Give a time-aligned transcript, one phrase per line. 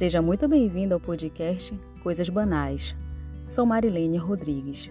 [0.00, 2.96] Seja muito bem-vindo ao podcast Coisas Banais.
[3.46, 4.90] Sou Marilene Rodrigues.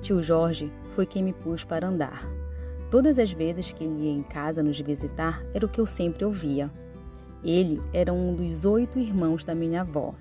[0.00, 2.26] Tio Jorge foi quem me pôs para andar.
[2.90, 6.24] Todas as vezes que ele ia em casa nos visitar, era o que eu sempre
[6.24, 6.72] ouvia.
[7.44, 10.14] Ele era um dos oito irmãos da minha avó.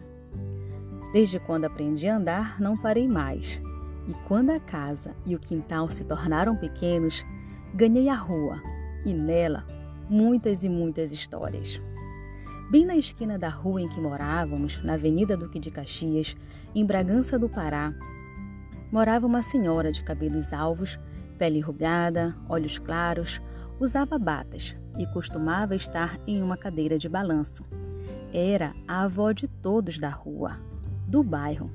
[1.13, 3.61] Desde quando aprendi a andar, não parei mais.
[4.05, 7.25] E quando a casa e o quintal se tornaram pequenos,
[7.73, 8.61] ganhei a rua
[9.05, 9.65] e nela
[10.09, 11.79] muitas e muitas histórias.
[12.73, 16.35] Bem na esquina da rua em que morávamos, na Avenida Duque de Caxias,
[16.73, 17.93] em Bragança do Pará,
[18.91, 20.99] morava uma senhora de cabelos alvos,
[21.37, 23.39] pele enrugada, olhos claros,
[23.79, 27.63] usava batas e costumava estar em uma cadeira de balanço.
[28.33, 30.57] Era a avó de todos da rua,
[31.07, 31.69] do bairro.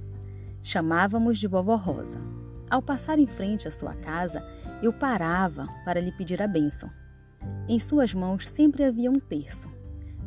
[0.60, 2.18] Chamávamos de Vovó Rosa.
[2.68, 4.42] Ao passar em frente à sua casa,
[4.82, 6.90] eu parava para lhe pedir a bênção.
[7.68, 9.77] Em suas mãos sempre havia um terço.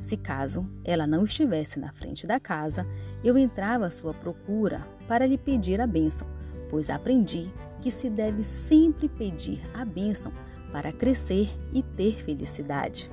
[0.02, 2.88] Se caso ela não estivesse na frente da casa,
[3.24, 6.28] eu entrava à sua procura para lhe pedir a bênção,
[6.72, 7.48] pois aprendi
[7.80, 10.34] que se deve sempre pedir a bênção
[10.72, 13.12] para crescer e ter felicidade.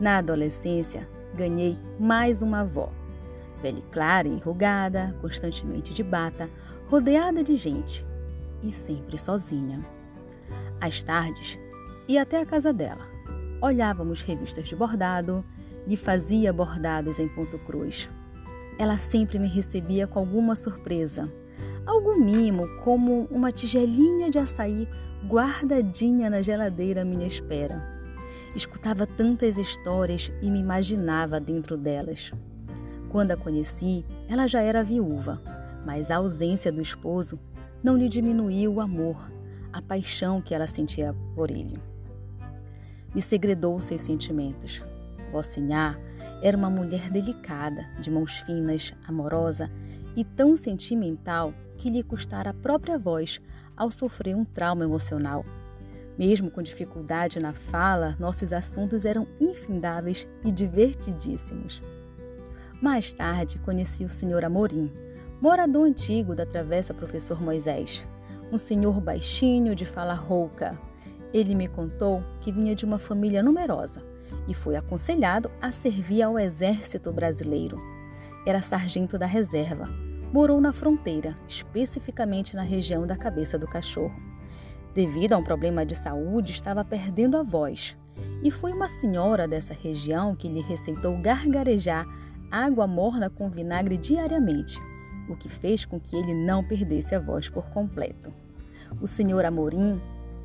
[0.00, 2.90] Na adolescência, ganhei mais uma avó.
[3.60, 6.48] Pele clara e enrugada, constantemente de bata,
[6.88, 8.04] rodeada de gente
[8.62, 9.78] e sempre sozinha.
[10.80, 11.58] Às tardes,
[12.08, 13.06] ia até a casa dela.
[13.60, 15.44] Olhávamos revistas de bordado,
[15.86, 18.08] lhe fazia bordados em ponto cruz.
[18.78, 21.30] Ela sempre me recebia com alguma surpresa,
[21.86, 24.88] algum mimo, como uma tigelinha de açaí
[25.26, 28.00] guardadinha na geladeira à minha espera.
[28.56, 32.32] Escutava tantas histórias e me imaginava dentro delas.
[33.10, 35.40] Quando a conheci, ela já era viúva,
[35.84, 37.38] mas a ausência do esposo
[37.82, 39.30] não lhe diminuiu o amor,
[39.72, 41.78] a paixão que ela sentia por ele.
[43.14, 44.82] Me segredou seus sentimentos.
[45.32, 45.98] Vocinhar
[46.42, 49.70] era uma mulher delicada, de mãos finas, amorosa
[50.16, 53.40] e tão sentimental que lhe custara a própria voz
[53.76, 55.44] ao sofrer um trauma emocional.
[56.18, 61.82] Mesmo com dificuldade na fala, nossos assuntos eram infindáveis e divertidíssimos.
[62.82, 64.44] Mais tarde, conheci o Sr.
[64.44, 64.90] Amorim,
[65.40, 68.04] morador antigo da Travessa Professor Moisés,
[68.52, 70.76] um senhor baixinho de fala rouca.
[71.32, 74.02] Ele me contou que vinha de uma família numerosa
[74.48, 77.78] e foi aconselhado a servir ao exército brasileiro.
[78.46, 79.88] Era sargento da reserva.
[80.32, 84.14] Morou na fronteira, especificamente na região da cabeça do cachorro.
[84.94, 87.96] Devido a um problema de saúde, estava perdendo a voz.
[88.42, 92.06] E foi uma senhora dessa região que lhe receitou gargarejar
[92.50, 94.80] água morna com vinagre diariamente
[95.32, 98.32] o que fez com que ele não perdesse a voz por completo.
[99.00, 100.00] O senhor Amorim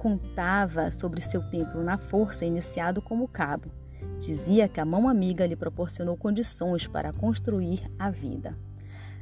[0.05, 3.71] contava sobre seu tempo na força iniciado como cabo.
[4.19, 8.55] Dizia que a mão amiga lhe proporcionou condições para construir a vida.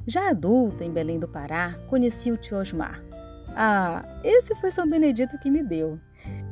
[0.05, 3.01] Já adulta, em Belém do Pará, conheci o tio Osmar.
[3.55, 5.97] Ah, esse foi São Benedito que me deu.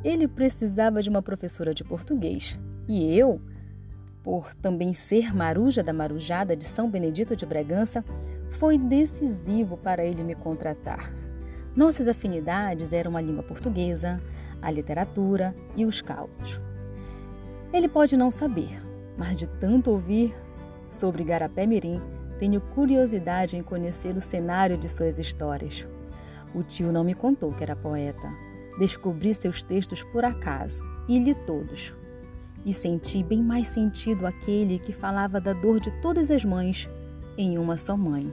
[0.02, 2.58] Ele precisava de uma professora de português.
[2.88, 3.38] E eu,
[4.22, 8.02] por também ser maruja da marujada de São Benedito de Bragança,
[8.48, 11.12] foi decisivo para ele me contratar.
[11.74, 14.20] Nossas afinidades eram a língua portuguesa,
[14.60, 16.60] a literatura e os causos.
[17.72, 18.82] Ele pode não saber,
[19.16, 20.34] mas de tanto ouvir
[20.90, 22.00] sobre Garapé Mirim,
[22.38, 25.86] tenho curiosidade em conhecer o cenário de suas histórias.
[26.54, 28.28] O tio não me contou que era poeta.
[28.78, 31.94] Descobri seus textos por acaso e li todos.
[32.64, 36.88] E senti bem mais sentido aquele que falava da dor de todas as mães
[37.38, 38.32] em uma só mãe.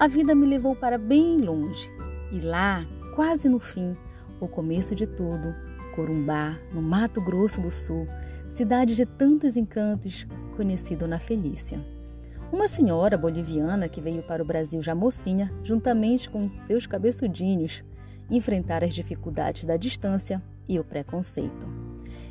[0.00, 1.93] A vida me levou para bem longe
[2.34, 2.84] e lá,
[3.14, 3.92] quase no fim,
[4.40, 5.54] o começo de tudo,
[5.94, 8.08] Corumbá, no Mato Grosso do Sul,
[8.48, 11.80] cidade de tantos encantos, conhecido na Felícia.
[12.52, 17.84] Uma senhora boliviana que veio para o Brasil já mocinha, juntamente com seus cabeçudinhos,
[18.28, 21.68] enfrentar as dificuldades da distância e o preconceito.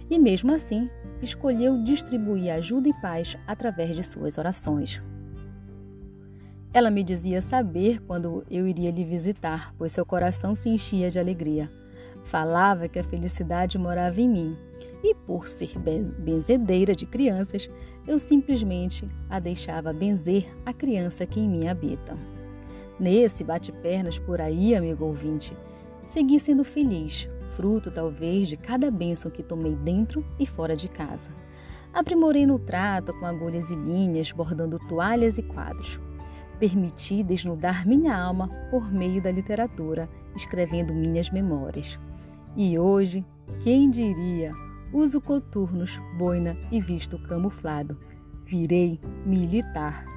[0.10, 0.90] E mesmo assim,
[1.22, 5.02] escolheu distribuir ajuda e paz através de suas orações.
[6.74, 11.20] Ela me dizia saber quando eu iria lhe visitar, pois seu coração se enchia de
[11.20, 11.72] alegria.
[12.24, 14.58] Falava que a felicidade morava em mim,
[15.04, 15.78] e por ser
[16.18, 17.70] benzedeira de crianças,
[18.08, 22.18] eu simplesmente a deixava benzer a criança que em mim habita.
[23.00, 25.56] Nesse bate-pernas por aí, amigo ouvinte,
[26.02, 31.30] segui sendo feliz, fruto talvez de cada bênção que tomei dentro e fora de casa.
[31.94, 36.00] Aprimorei no trato com agulhas e linhas, bordando toalhas e quadros
[36.60, 42.00] permiti desnudar minha alma por meio da literatura, escrevendo minhas memórias.
[42.56, 43.26] E hoje,
[43.64, 44.52] quem diria,
[44.92, 47.98] uso coturnos, boina e visto camuflado,
[48.46, 50.13] virei militar.